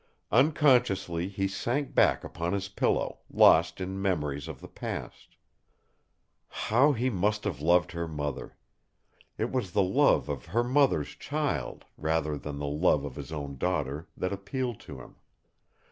[0.31, 5.35] Unconsciously he sank back upon his pillow, lost in memories of the past.
[6.47, 8.57] How he must have loved her mother!
[9.37, 13.57] It was the love of her mother's child, rather than the love of his own
[13.59, 15.17] daughter, that appealed to him.